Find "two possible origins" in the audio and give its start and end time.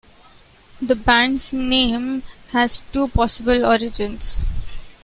2.91-4.39